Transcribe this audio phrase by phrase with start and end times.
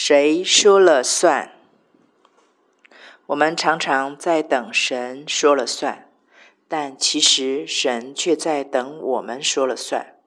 [0.00, 1.58] 谁说了算？
[3.26, 6.08] 我们常常在等神说了算，
[6.68, 10.20] 但其实神却在等我们说了算。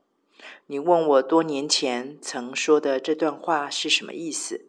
[0.65, 4.65] 你问我多年前曾说的这段话是什么意思？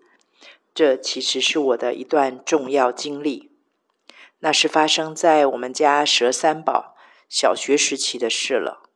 [0.73, 3.51] 这其实是我的一段重要经历。
[4.39, 6.95] 那是发生在我们家佘三宝
[7.29, 8.89] 小学时期的事了。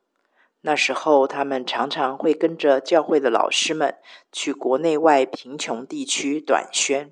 [0.67, 3.95] 那时候，他们常常会跟着教会的老师们
[4.33, 7.09] 去国内外贫穷地区短宣。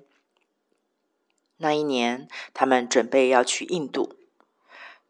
[1.56, 4.14] 那一年，他们准备要去印度。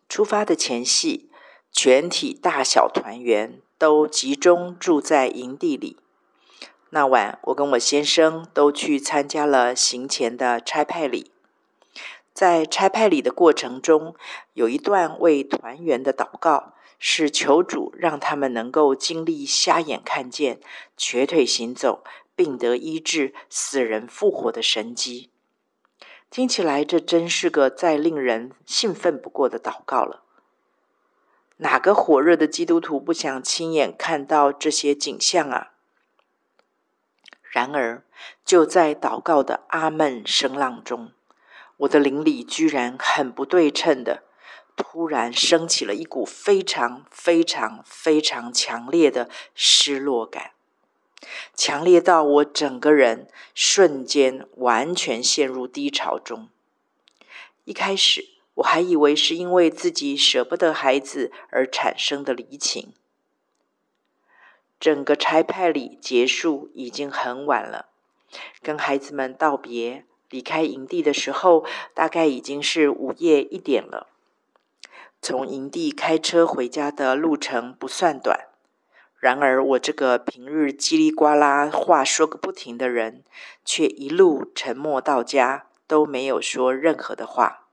[0.08, 1.28] 出发的前夕，
[1.72, 5.98] 全体大小团员都集中住在营地里。
[6.90, 11.32] 那晚，我跟我先生都去参加了行前的差派礼。
[12.36, 14.14] 在差派礼的过程中，
[14.52, 16.74] 有一段为团员的祷告。
[16.98, 20.60] 是求主让他们能够经历瞎眼看见、
[20.96, 22.02] 瘸腿行走、
[22.34, 25.30] 病得医治、死人复活的神迹。
[26.30, 30.22] 听起来，这真是个再令人兴奋不过的祷告了。
[31.58, 35.72] 哪个火热的基督徒不想亲眼看到这些景象啊？
[37.42, 38.04] 然而，
[38.42, 41.12] 就在祷告的阿门声浪中，
[41.78, 44.24] 我的邻里居然很不对称的。
[44.76, 50.50] 突然升起了一股非常非常非常强烈的失落感，
[51.54, 56.50] 强烈到我整个人瞬间完全陷入低潮中。
[57.64, 62.92] 一开始我还以为是因为自己舍不得孩子而产生的离情。
[64.78, 67.88] 整个差派礼结束已经很晚了，
[68.60, 71.64] 跟孩子们道别，离开营地的时候，
[71.94, 74.08] 大概已经是午夜一点了。
[75.22, 78.46] 从营地开车回家的路程不算短，
[79.18, 83.24] 然而我这个平日叽里呱啦话说个不停的人，
[83.64, 87.66] 却一路沉默到家都没有说任何的话，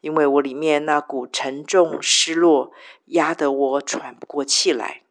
[0.00, 2.72] 因为我里面那股沉重失落
[3.06, 5.02] 压得我喘不过气来。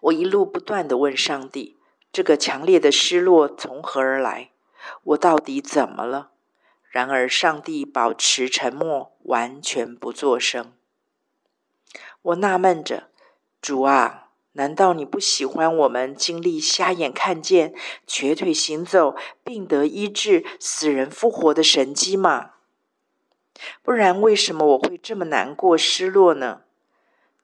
[0.00, 1.78] 我一路不断的问上帝：
[2.12, 4.50] 这个强烈的失落从何而来？
[5.04, 6.30] 我到底怎么了？
[6.88, 10.72] 然而，上帝保持沉默，完全不作声。
[12.22, 13.08] 我纳闷着
[13.60, 17.74] ：“主啊，难道你不喜欢我们经历瞎眼看见、
[18.06, 22.52] 瘸腿行走、病得医治、死人复活的神迹吗？
[23.82, 26.62] 不然，为什么我会这么难过、失落呢？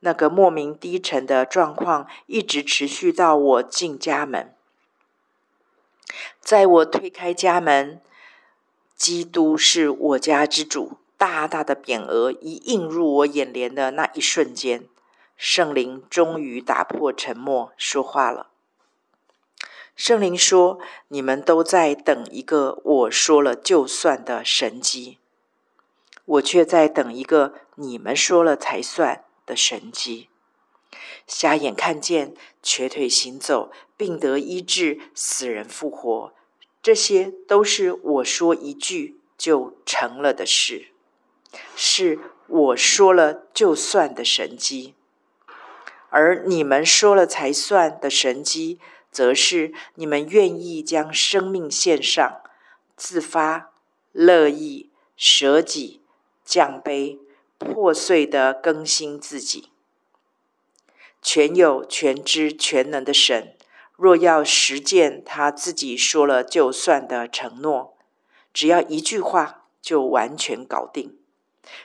[0.00, 4.54] 那个莫名低沉的状况一直持续到我进家门。
[6.50, 8.00] 在我推开家门。”
[8.98, 14.88] 基督是我家之主，大大的匾额一映入我眼帘的那一瞬间，
[15.36, 18.48] 圣灵终于打破沉默，说话了。
[19.94, 25.18] 圣灵说：“你们都在等一个我说了就算的神迹，
[26.24, 30.28] 我却在等一个你们说了才算的神迹。
[31.28, 36.32] 瞎眼看见，瘸腿行走，病得医治，死人复活。”
[36.82, 40.88] 这些都是我说一句就成了的事，
[41.76, 44.94] 是我说了就算的神机；
[46.08, 48.78] 而你们说了才算的神机，
[49.10, 52.40] 则是你们愿意将生命献上，
[52.96, 53.72] 自发、
[54.12, 56.00] 乐意、舍己、
[56.44, 57.18] 降卑、
[57.58, 59.68] 破碎的更新自己。
[61.20, 63.54] 全有、全知、全能的神。
[64.00, 67.98] 若要实践他自己说了就算的承诺，
[68.50, 71.18] 只要一句话就完全搞定，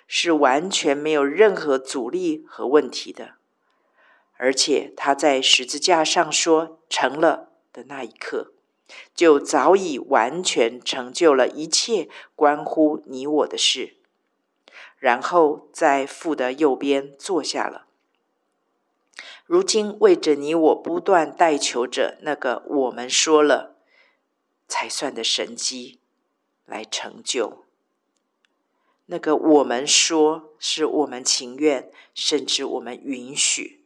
[0.08, 3.34] 是完全没有任何阻力和问题的。
[4.38, 8.54] 而且他在十字架上说成了的那一刻，
[9.14, 13.98] 就早已完全成就了一切关乎你我的事，
[14.98, 17.85] 然后在父的右边坐下了。
[19.46, 23.76] 如今为着你我不断代求着那个我们说了
[24.68, 26.00] 才算的神迹
[26.66, 27.66] 来成就。
[29.06, 33.84] 那个我们说是我们情愿，甚至我们允许，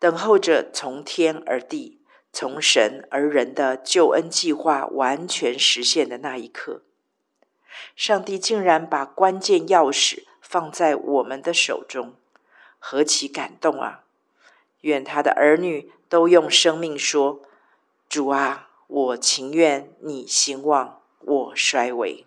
[0.00, 2.00] 等候着从天而地、
[2.32, 6.82] 从神而人的救恩计划完全实现的那一刻，
[7.94, 12.16] 上帝竟然把关键钥匙放在我们的手中。
[12.78, 14.04] 何其感动啊！
[14.82, 17.40] 愿他的儿女都用生命说
[18.08, 22.25] ：“主啊，我情愿你兴旺，我衰微。”